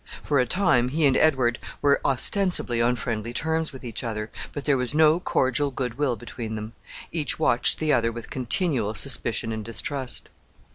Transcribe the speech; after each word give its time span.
For 0.23 0.39
a 0.39 0.47
time, 0.47 0.89
he 0.89 1.05
and 1.05 1.15
Edward 1.15 1.59
were 1.79 2.01
ostensibly 2.03 2.81
on 2.81 2.95
friendly 2.95 3.33
terms 3.33 3.71
with 3.71 3.83
each 3.85 4.03
other, 4.03 4.31
but 4.51 4.65
there 4.65 4.75
was 4.75 4.95
no 4.95 5.19
cordial 5.19 5.69
good 5.69 5.95
will 5.99 6.15
between 6.15 6.55
them. 6.55 6.73
Each 7.11 7.37
watched 7.37 7.77
the 7.77 7.93
other 7.93 8.11
with 8.11 8.31
continual 8.31 8.95
suspicion 8.95 9.51
and 9.51 9.63
distrust. 9.63 10.29